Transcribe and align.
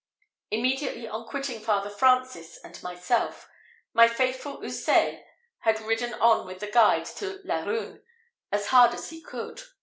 Immediately 0.49 1.07
on 1.07 1.27
quitting 1.27 1.59
Father 1.59 1.91
Francis 1.91 2.57
and 2.63 2.81
myself, 2.81 3.47
my 3.93 4.07
faithful 4.07 4.57
Houssaye 4.59 5.23
had 5.59 5.79
ridden 5.79 6.15
on 6.15 6.47
with 6.47 6.59
the 6.59 6.71
guide 6.71 7.05
to 7.17 7.39
Laruns, 7.45 8.01
as 8.51 8.69
hard 8.69 8.95
as 8.95 9.11
he 9.11 9.21
could. 9.21 9.61